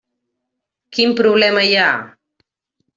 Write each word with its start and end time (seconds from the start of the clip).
Quin 0.97 1.15
problema 1.21 1.67
hi 1.69 1.79
ha? 1.85 1.95